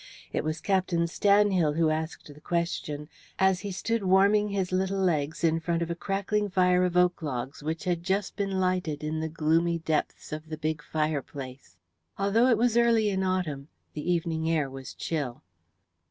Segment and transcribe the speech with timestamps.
[0.33, 3.07] It was Captain Stanhill who asked the question,
[3.37, 7.21] as he stood warming his little legs in front of a crackling fire of oak
[7.21, 11.77] logs which had just been lighted in the gloomy depths of the big fireplace.
[12.17, 15.43] Although it was early in autumn, the evening air was chill.